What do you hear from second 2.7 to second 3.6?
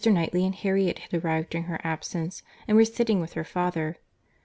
were sitting with her